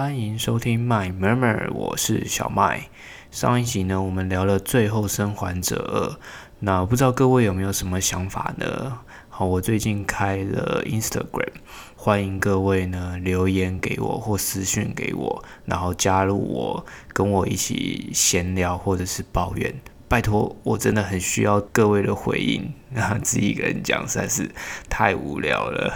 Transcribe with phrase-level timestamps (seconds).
[0.00, 2.88] 欢迎收听 My Murmur，我是小麦。
[3.32, 6.14] 上一集呢，我们聊了《最后生还者二》，
[6.60, 9.00] 那不知道各位有没有什么想法呢？
[9.28, 11.50] 好，我最近开了 Instagram，
[11.96, 19.74] 欢迎各位呢留言给我或私讯给我，然后加入我，跟我一起闲聊或者是抱怨。
[20.06, 24.48] 拜托，我真的很需要各位的回应，那自己一个人讲实在是
[24.88, 25.92] 太无聊了。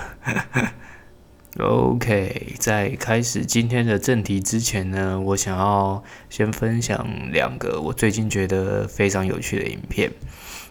[1.61, 10.11] OK，在开始今天的正题之前呢，我想要先分享两个我最近觉得非常有趣的影片。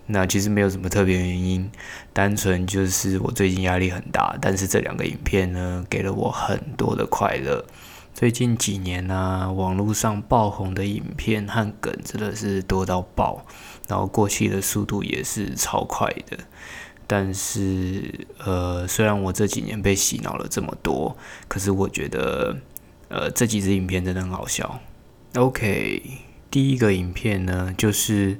[0.07, 1.69] 那其实没有什么特别原因，
[2.13, 4.35] 单纯就是我最近压力很大。
[4.41, 7.63] 但是这两个影片呢，给了我很多的快乐。
[8.15, 13.45] 最近几年呢，网络上爆红的影片和梗真的是多到爆，
[13.87, 16.39] 然后过期的速度也是超快的。
[17.13, 21.17] 但是，呃，虽然我这几年被洗脑了这么多，
[21.49, 22.55] 可是我觉得，
[23.09, 24.79] 呃，这几支影片真的很好笑。
[25.35, 26.01] OK，
[26.49, 28.37] 第一个影片呢，就是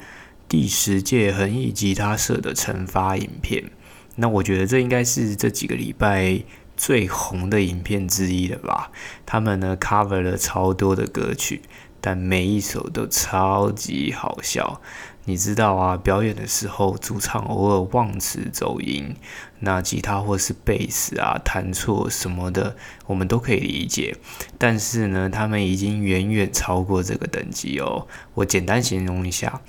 [0.47, 3.71] 第十届恒毅吉他社的惩罚影片。
[4.15, 6.41] 那我觉得这应该是这几个礼拜
[6.77, 8.89] 最红的影片之一了吧？
[9.25, 11.61] 他们呢 cover 了超多的歌曲，
[11.99, 14.81] 但每一首都超级好笑。
[15.25, 19.15] 你知道啊，表演的时候主唱偶尔忘词走音，
[19.59, 24.17] 那吉他或是贝斯啊弹错什么的，我们都可以理解。
[24.57, 28.07] 但是呢，他们已经远远超过这个等级哦。
[28.33, 29.61] 我简单形容一下。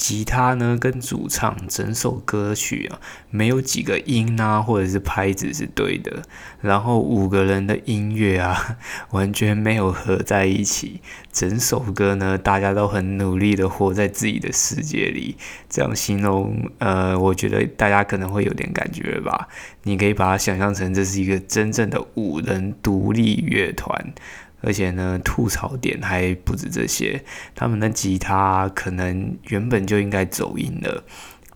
[0.00, 2.98] 吉他呢，跟主唱整首歌曲啊，
[3.28, 6.22] 没有几个音啊，或者是拍子是对的。
[6.62, 8.78] 然后五个人的音乐啊，
[9.10, 11.02] 完全没有合在一起。
[11.30, 15.36] 整首歌呢，大家都很努力的活在自己的世界里。
[15.68, 19.48] 这样形容，呃，我觉得大家可能会有点感觉吧。
[19.82, 24.14] 你可以把它想象成这是一个真正的五人独立乐团。
[24.60, 27.24] 而且呢，吐槽点还不止这些。
[27.54, 31.04] 他们的吉他可能原本就应该走音了，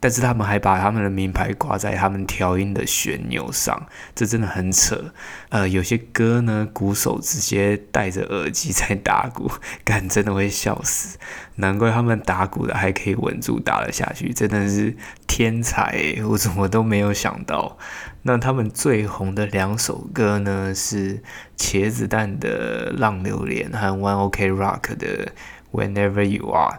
[0.05, 5.03] 但是他们还把他们的名牌挂在他们调音的旋钮上，这真的很扯。
[5.49, 9.51] 呃，有些歌呢，鼓手直接戴着耳机在打鼓，
[9.83, 11.17] 感真的会笑死。
[11.55, 14.95] 难怪他们打鼓的还可以稳住打了下去，真的是
[15.27, 16.17] 天才！
[16.29, 17.79] 我怎么都没有想到。
[18.25, 21.23] 那他们最红的两首歌呢，是
[21.57, 25.33] 茄子蛋的《浪流连》和 One OK Rock 的
[25.73, 26.75] 《Whenever You Are》。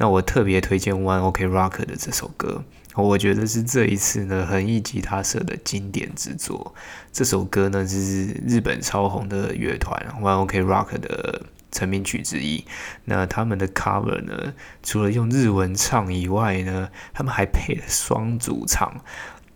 [0.00, 2.64] 那我特别推荐 One OK Rock 的这首歌，
[2.96, 6.74] 我觉得是这一次呢恒毅吉他社的经典之作。
[7.12, 12.64] 这首歌呢是日本超红的乐团 One OK Rock 的成名曲之一。
[13.04, 19.04] 那他们的 cover 呢，除了用日文唱以外呢，他们还配了双主唱。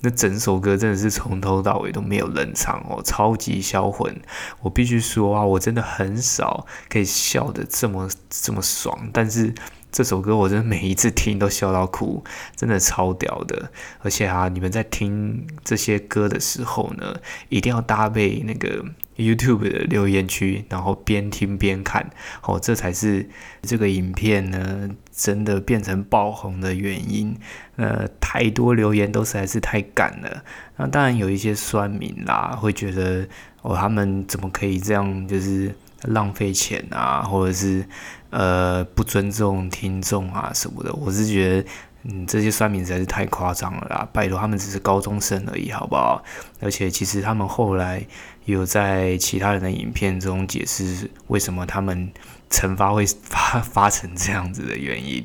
[0.01, 4.15] 那整首歌真的是从头到尾都没有冷场哦，超级销魂！
[4.61, 9.55] 我必须说啊，我真的很少可以笑得这么这么爽，但是
[9.95, 12.25] 这首歌我真的每一次听都笑到哭，
[12.57, 13.71] 真的超屌的！
[14.01, 18.85] 而且啊，你们在听这些歌的时候呢，一定要搭配那个。
[19.17, 22.11] YouTube 的留言区，然后边听边看，
[22.43, 23.29] 哦，这才是
[23.63, 27.39] 这个影片呢真的变成爆红的原因。
[27.77, 30.43] 呃，太多留言都实在是太赶了。
[30.79, 33.29] 那当然有一些酸民啦，会觉得
[33.65, 37.85] 哦，他们怎么可以这样，就是浪费钱啊，或者是
[38.31, 40.93] 呃不尊重听众啊什么的。
[40.95, 41.69] 我是觉得。
[42.07, 44.07] 嗯，这些酸民实在是太夸张了啦！
[44.13, 46.23] 拜托，他们只是高中生而已，好不好？
[46.61, 48.07] 而且其实他们后来
[48.45, 52.13] 有在其他人的影片中解释为什么他们
[52.51, 55.25] 惩罚会发发成这样子的原因。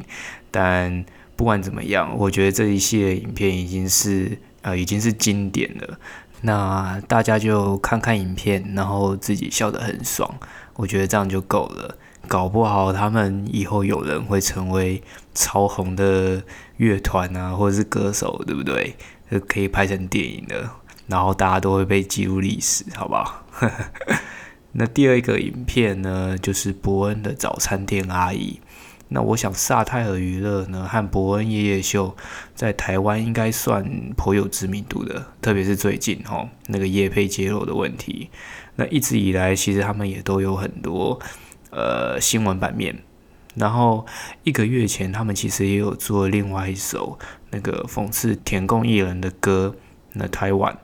[0.52, 1.04] 但
[1.36, 6.00] 不管怎么样，我觉得这一系列影片已经是呃已经是经典了。
[6.42, 10.30] 那大家就看看影片，然后自己笑得很爽，
[10.76, 11.98] 我觉得这样就够了。
[12.28, 15.02] 搞不好他们以后有人会成为
[15.34, 16.44] 超红的
[16.78, 18.96] 乐团啊，或者是歌手，对不对？
[19.48, 20.70] 可以拍成电影的，
[21.08, 23.44] 然后大家都会被记录历史，好不好？
[24.74, 28.60] 那第二个影片呢，就是伯恩的早餐店阿姨。
[29.10, 32.16] 那我想萨泰尔娱乐呢和伯恩夜夜秀
[32.56, 33.84] 在台湾应该算
[34.16, 38.30] 颇有知名度的，特别是最近哈那个夜配揭露的问题，
[38.76, 41.20] 那一直以来其实他们也都有很多。
[41.72, 43.04] 呃，新闻版面。
[43.54, 44.04] 然后
[44.44, 47.20] 一个月前，他们其实也有做另外一首
[47.52, 49.76] 那个讽刺田共艺人的歌，
[50.14, 50.76] 那台湾。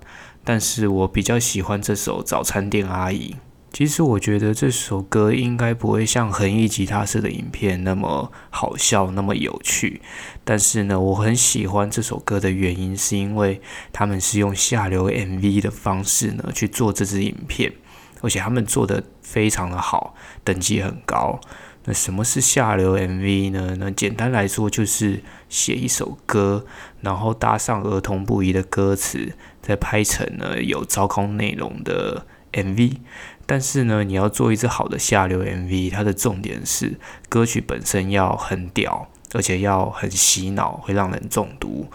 [0.44, 3.32] 但是我比较喜欢这首《早餐店阿姨》。
[3.76, 10.02] 其实我觉得这首歌应该不会像恒毅吉他社的影片那么好笑、那么有趣。
[10.46, 13.60] 但是呢，我很喜欢这首歌的原因，是因为
[13.92, 17.74] 他们是用下流 MV 的方式呢去做这支影片。
[18.22, 21.42] 而且他们做的非常的好，等级很高。
[21.84, 23.76] 那什么是下流 MV 呢？
[23.78, 26.66] 那简单来说就是写一首歌，
[27.02, 32.26] 然后搭上儿童不宜的歌词，再拍成呢有糟糕内容的
[32.56, 32.98] MV。
[33.46, 36.98] 但是呢，你要做一支好的下流 MV，它的重点是
[37.30, 41.88] 歌曲本身要很屌，而且要很洗脑，会让人中毒。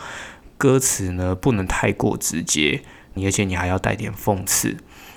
[0.56, 2.82] 歌词呢不能太过直接，
[3.14, 4.76] 你而且你还要带点讽刺。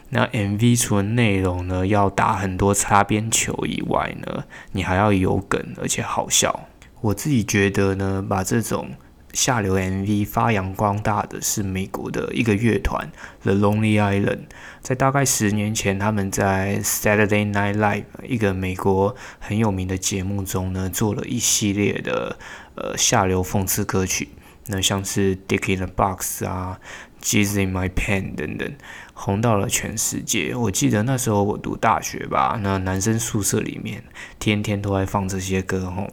[0.10, 6.68] 那 MV 除了内容呢要打很多擦边球以外呢，你还要有梗而且好笑。
[7.02, 8.92] 我自己觉得呢，把这种
[9.34, 14.44] 下流 MV 发扬光大的是美国的一个乐团 The Lonely Island，
[14.82, 22.38] 在大概十年前，他们在 Saturday Night Live 一个美国很有名的节目中呢，做了一系列的
[22.76, 24.30] 呃下流讽刺歌曲。
[24.68, 26.80] 那像是 Dick in the Box 啊
[27.22, 28.72] ，Jizz in My Pen 等等，
[29.14, 30.56] 红到了全世界。
[30.56, 34.04] 我记得那时候我读大学吧，那男生宿舍里面
[34.40, 36.08] 天天都在放这些歌吼。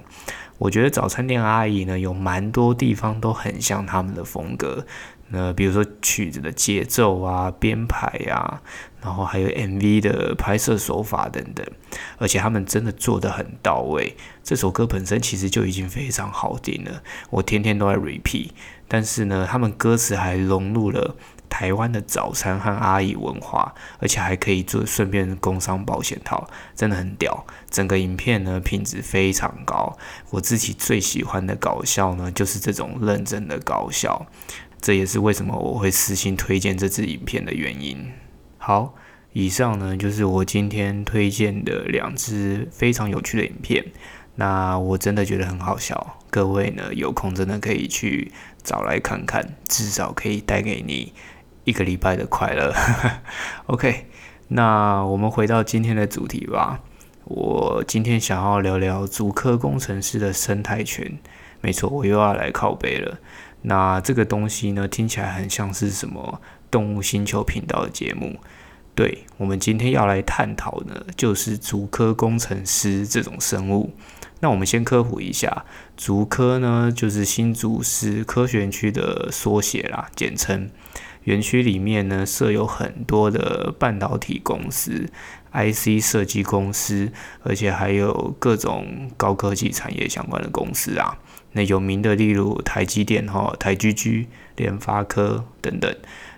[0.60, 4.84] 我觉得早餐店阿姨呢，有蛮多地方都很像他们的风格。
[5.28, 8.60] 那比如说曲子的节奏啊、编排呀，
[9.00, 11.66] 然后还有 MV 的拍摄手法等等，
[12.18, 14.14] 而且他们真的做得很到位。
[14.44, 18.50] 这首歌本身其实就已经非常好听了，我天天都在 repeat。
[18.86, 21.16] 但是呢，他们歌词还融入了
[21.50, 27.44] 台湾的早餐和阿姨文化，而且还可以做顺便工商保险套，真的很屌。
[27.68, 29.98] 整个影片呢品质非常高，
[30.30, 34.26] 我自己最喜欢的搞笑呢就是这种认真的搞笑。
[34.80, 38.10] 这也是为什么我会私信推荐这支影片的原因。
[38.56, 38.94] 好，
[39.34, 43.84] 以上呢就是我今天推荐的两支非常有趣的影片。
[44.36, 48.32] 那我真的觉得很好笑，各位呢有空真的可以去
[48.62, 51.12] 找来看看，至少可以带给你
[51.64, 52.74] 一个礼拜的快乐。
[53.66, 54.06] OK，
[54.48, 56.80] 那我们回到今天的主题吧。
[57.24, 61.18] 我今天想要聊聊主科工程师的生态圈。
[61.60, 63.18] 没错，我又要来靠背了。
[63.62, 66.40] 那这个东西呢，听起来很像是什么
[66.70, 68.40] 动物星球频道的节目。
[68.94, 73.94] 对我们今天要来探讨呢，就是竹科工程师这种生物。
[74.40, 75.64] 那我们先科普一下，
[75.96, 80.70] 竹科呢，就是新竹市科学区的缩写啦，简称。
[81.24, 85.10] 园区里面呢，设有很多的半导体公司、
[85.52, 87.12] IC 设计公司，
[87.42, 91.18] 而且还有各种高科技产业相关的公司啊。
[91.52, 95.94] 那有名的，例如台积电、哈台积居、联发科等等。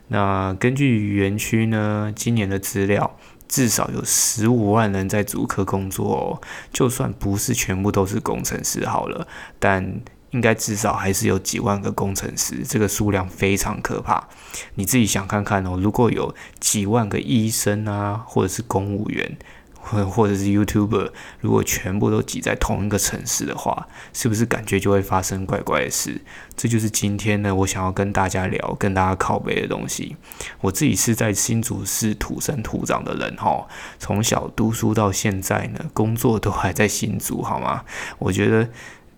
[0.08, 6.40] 那根据园区呢今年的资料，至少有十五万人在主科工作哦。
[6.72, 10.00] 就算不是全部都是工程师好了，但
[10.32, 14.28] 应该至少还是有几万个工程师，这个数量非常可怕。
[14.74, 19.38] 你自己想看看哦，如果有几万个医生啊，或者是公务员。
[19.84, 26.20] 或或者是 YouTuber，如果全部都挤在同一个城市的话，是不是感觉就会发生怪怪的事？
[26.56, 30.16] 这就是今天呢，我想要跟大家聊、跟大家拷贝的东西。
[30.60, 33.66] 我自己是在新竹市土生土长的人哈，
[33.98, 37.84] 从小读书到现在呢，工作都还在新竹，好吗？
[38.20, 38.68] 我觉得。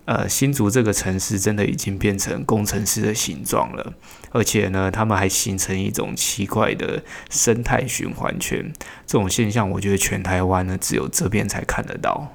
[0.06, 3.94] 呃，新竹这个城市真的已经变成工程师的形状了，
[4.32, 8.70] 而且呢，他们还形成一种奇怪的生态循环圈。
[9.06, 12.34] 这种现象，我觉得全台湾呢，只有这边才看得到。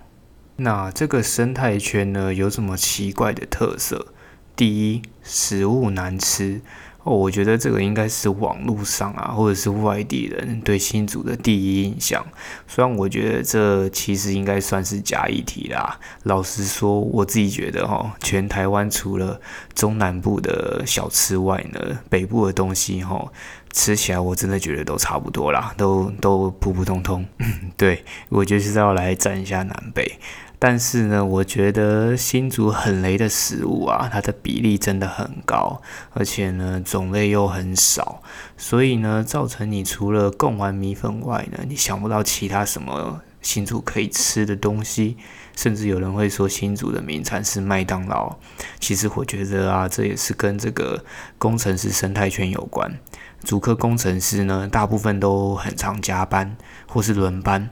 [0.55, 4.07] 那这个生态圈呢，有什么奇怪的特色？
[4.55, 6.61] 第一，食物难吃。
[7.03, 12.25] 哦，我觉得这个应该是网络上啊，或者是外地人对新竹的第一印象。
[12.67, 15.97] 虽然我觉得这其实应该算是假议题啦。
[16.23, 19.39] 老实说，我自己觉得哈，全台湾除了
[19.73, 23.31] 中南部的小吃外呢，北部的东西哈，
[23.71, 27.25] 吃起来我真的觉得都差不多啦，都都普普通通。
[27.77, 30.19] 对我就是要来占一下南北。
[30.61, 35.81] 但是呢，我觉得新竹很雷的食物啊，它的比例真的很高，
[36.13, 38.21] 而且呢种类又很少，
[38.57, 45.15] 所以呢造成你除了贡丸米粉外呢，你想不到其他什么新竹可以吃的东西，
[45.55, 48.35] 甚至有人会说新竹的名产是麦当劳。
[48.81, 51.05] 其实我觉得啊，这也是跟这个
[51.37, 52.99] 工程师生态圈有关。
[53.45, 57.69] 主科工程师呢，大部分都很常加班或是轮班。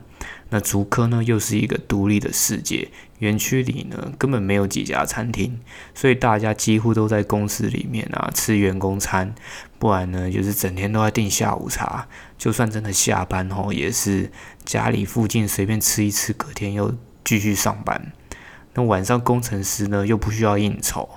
[0.50, 2.88] 那竹科呢，又是一个独立的世界。
[3.18, 5.58] 园区里呢，根本没有几家餐厅，
[5.92, 9.34] 所以大家几乎都在公司里面啊吃员工餐，
[9.80, 12.06] 不然呢，就是整天都在订下午茶。
[12.38, 14.30] 就算真的下班后，也是
[14.64, 16.94] 家里附近随便吃一吃，隔天又
[17.24, 18.12] 继续上班。
[18.74, 21.08] 那晚上工程师呢，又不需要应酬，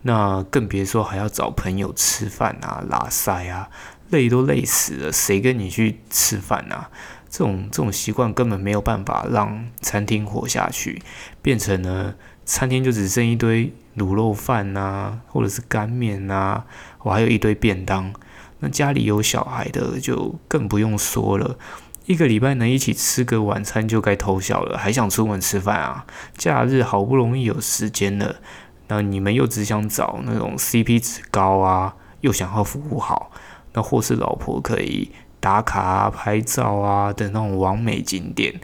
[0.00, 3.68] 那更别说还要找朋友吃饭啊、拉塞啊，
[4.08, 6.88] 累都累死了，谁跟你去吃饭啊？
[7.30, 11.00] 这种这种习惯根本没有办法让餐厅活下去，
[11.40, 16.64] 变成了餐厅就只剩一堆卤肉饭呐，或者是干面呐，
[17.04, 18.12] 我还有一堆便当。
[18.58, 21.56] 那家里有小孩的就更不用说了，
[22.06, 26.04] 一个礼拜能一起吃个晚餐就该偷笑了，还想出门吃饭啊？
[26.36, 28.36] 假日好不容易有时间了，
[28.88, 33.30] 那你们又只想找那种 CP 值高啊，又想要服务好，
[33.72, 35.12] 那或是老婆可以。
[35.40, 38.60] 打卡啊、拍照啊的那种完美景点，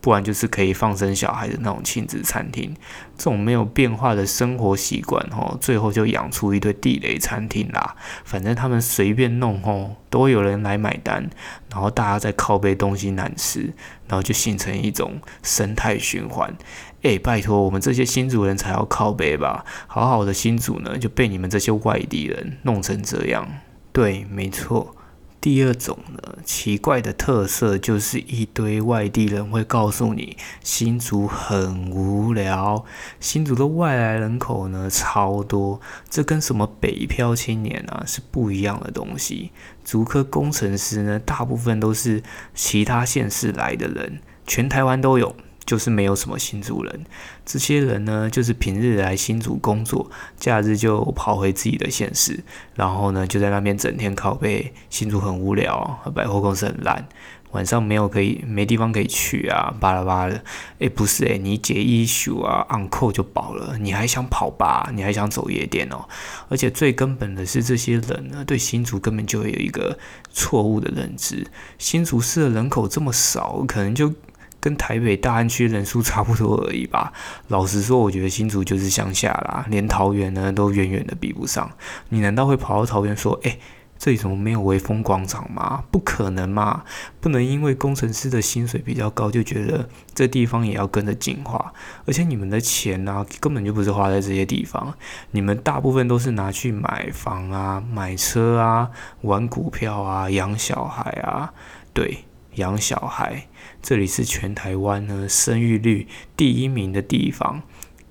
[0.00, 2.76] 不然就是可以放生小孩的那种亲子餐厅。
[3.16, 7.96] 这种没有变化的生活习惯，吼，最后就养出一堆地雷餐厅啦。
[8.24, 11.30] 反正他们随便弄，吼，都有人来买单，
[11.70, 13.72] 然后大家再靠背东西难吃，
[14.06, 16.54] 然后就形成一种生态循环。
[17.02, 19.64] 诶，拜托，我们这些新主人才要靠背吧？
[19.86, 23.48] 好好的新主呢，就被你们这些外地人弄成这样。
[23.92, 24.94] 对，没错。
[25.46, 32.84] 第二种呢，奇怪的特色就是一堆外地人会告诉你新竹很无聊，
[33.20, 39.52] 新竹的外来人口呢超多，这跟什么北漂青年啊是不一样的东西。
[39.84, 45.36] 竹科工程师呢，大部分都是其他县市来的人，全台湾都有。
[45.66, 47.04] 就是没有什么新竹人，
[47.44, 50.08] 这些人呢，就是平日来新竹工作，
[50.38, 52.44] 假日就跑回自己的县市，
[52.76, 54.72] 然后呢，就在那边整天靠背。
[54.88, 57.08] 新竹很无聊，百货公司很烂，
[57.50, 60.40] 晚上没有可以没地方可以去啊，巴拉巴的。
[60.78, 64.90] 诶，不是诶，你解一宿啊，按扣就饱了，你还想跑吧？
[64.94, 66.08] 你还想走夜店哦？
[66.48, 69.98] 而且最根本的是，这些人呢，对新竹根本就有一个
[70.32, 71.44] 错误的认知，
[71.76, 74.14] 新竹市的人口这么少，可能就。
[74.66, 77.12] 跟台北大安区人数 差不多而已吧。
[77.46, 81.70] 老实说，我觉得新竹就是乡下啦，连桃园呢都远远的比不上。
[82.08, 83.58] 你难道会跑到桃园说，哎，
[83.96, 85.84] 这里怎么没有威风广场吗？
[85.92, 86.82] 不可能嘛！
[87.20, 91.72] 不能因为工程师的薪水比较高，就觉得这地方也要跟着进化。
[92.04, 94.92] 而且你们的钱呢，根本就不是花在这些地方，
[95.30, 101.54] 你们大部分都是拿去买房啊、买车啊、玩股票啊、养小孩啊，
[101.94, 102.24] 对。
[102.56, 103.46] 养小孩，
[103.82, 107.62] 这里是全台湾呢生育率第一名的地方，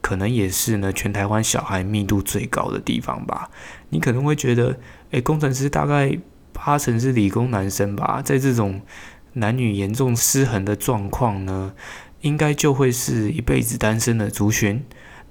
[0.01, 3.51] 可能也是呢全台湾小孩密度最高的地方吧。
[3.89, 4.79] 你可能会觉得，
[5.11, 6.17] 诶，工程师大概
[6.53, 8.81] 八成是理工男生吧，在这种
[9.33, 11.73] 男女严重失衡的状况呢，
[12.21, 14.83] 应该就会是一辈子单身的族群。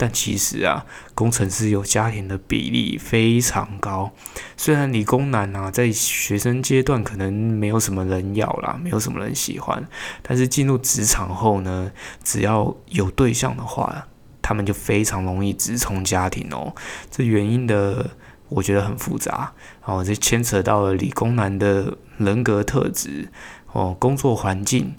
[0.04, 0.84] 但其实啊，
[1.14, 4.12] 工程师有家庭的比例非常高。
[4.54, 9.82] 虽然理工男啊，在学生阶段可能没有什么人要啦，没有什么人喜欢，
[10.20, 11.90] 但是进入职场后呢，
[12.22, 14.08] 只要有对象的话，
[14.42, 16.74] 他们就非常容易直冲家庭哦。
[17.10, 18.10] 这原因的，
[18.50, 19.54] 我觉得很复杂。
[19.86, 23.30] 哦，这牵扯到了理工男的人格特质
[23.72, 24.96] 哦，工作环境。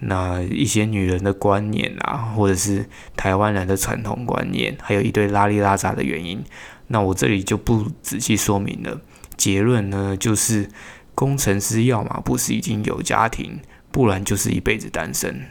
[0.00, 2.86] 那一些女人的观念啊，或者是
[3.16, 6.42] 台湾人的传统观念，还有一堆拉里拉杂的原因，
[6.86, 9.00] 那我这里就不仔细说明了。
[9.36, 10.68] 结论呢，就是
[11.14, 15.46] 工程师要么不是已经有家庭，不然就是一辈子单身。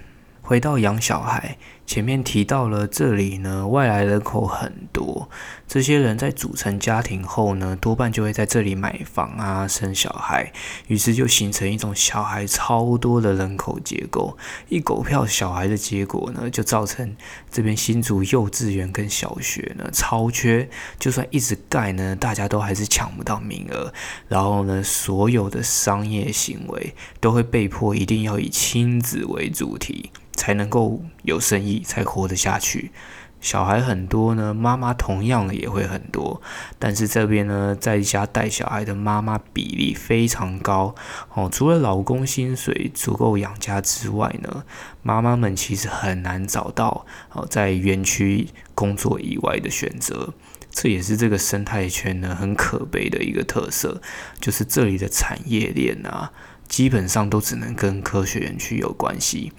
[0.48, 1.58] 回到养小孩。
[1.86, 5.30] 前面提到了，这里呢外来人口很多，
[5.68, 10.52] 这些人在组成家庭后呢，多半就会在这里买房啊、生小孩，
[10.88, 14.38] 于是就形成一种小孩超多的人口结构。
[14.70, 17.16] 一狗票小孩的结果呢，就造成
[17.52, 23.94] 这边新竹幼稚园跟小学呢超缺，就算一直盖呢，大家都还是抢不到名额。
[24.30, 30.12] 然后呢，所有的商业行为都会被迫一定要以亲子为主题。
[30.38, 32.92] 才能够有生意，才活得下去。
[33.40, 36.42] 小孩很多呢，妈妈同样的也会很多。
[36.80, 40.96] 但是这边呢，在家带小孩的妈妈比例非常高
[41.34, 41.48] 哦。
[41.52, 44.64] 除了老公薪水足够养家之外呢，
[45.04, 50.34] 妈妈们其实很难找到哦在园区工作以外的选择。
[50.72, 54.02] 这也是这个生态圈呢很可悲的一个特色，
[54.42, 56.32] 就是这里的产业链啊，
[56.68, 59.54] 基本上都只能跟科学园区有关系。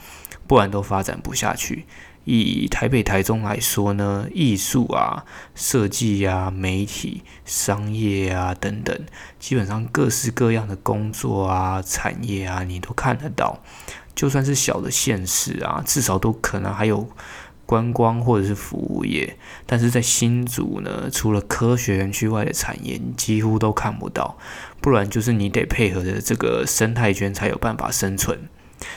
[0.48, 1.84] 不然都发展不下去。
[2.24, 5.24] 以台北、台中来说呢，艺术啊、
[5.54, 8.94] 设计啊、媒体、商业啊等等，
[9.38, 13.60] 基本上各式各样的工作啊、产业啊，你都看得到。
[14.14, 17.08] 就算是小的县市啊，至少都可能还有
[17.64, 19.38] 观光或者是服务业。
[19.64, 24.36] 但是在新竹呢，除了科学园区外的产业，你几乎都看不到。
[24.82, 28.50] 不然就是你得配合着这个生态圈才有办法生存。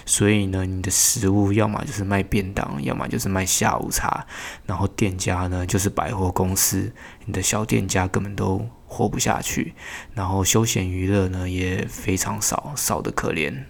[0.05, 4.25] 所以呢，你的食物要么就是卖便当，要么就是卖下午茶，
[4.65, 6.93] 然后店家呢就是百货公司，
[7.25, 9.73] 你的小店家根本都活不下去，
[10.13, 13.63] 然后休闲娱乐呢也非常少，少的可怜。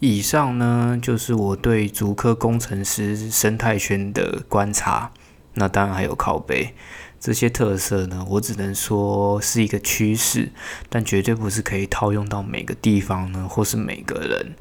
[0.00, 5.12] 以上呢，就是我对足科工程师生态圈的观察。
[5.56, 6.74] 那当然还有靠背
[7.20, 10.50] 这些特色呢，我只能说是一个趋势，
[10.90, 14.56] 但绝对不是可以套用到每个地方呢，或是每个人。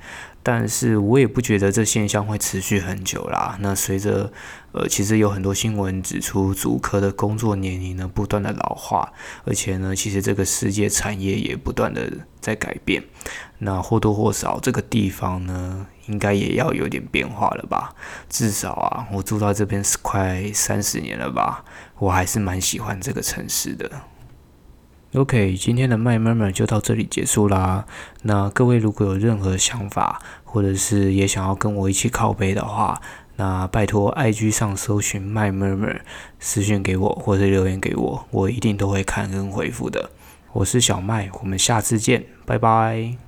[0.46, 3.58] 但是我也不觉得这现象会持续很久啦。
[3.62, 4.32] 那随着，
[4.74, 9.14] 呃，其实有很多新闻指出，主科的工作年龄呢不断的老化，
[9.46, 13.02] 而且呢，其实这个世界产业也不断的在改变。
[13.60, 17.96] 那或多或少，这个地方呢，应该也要有点变化了吧？
[18.30, 21.64] 至少啊，我住到这边是快三十年了吧，
[21.98, 23.90] 我还是蛮喜欢这个城市的。
[25.16, 27.86] OK，今天的麦妈妈就到这里结束啦。
[28.24, 33.00] 那各位如果有任何想法，或者是也想要跟我一起靠背的话，
[33.36, 35.88] 那拜托 IG 上搜寻麦妈妈，
[36.40, 40.10] 私信给我或者留言给我，我一定都会看跟回复的。
[40.52, 43.23] 我是小麦，我们下次见，拜拜。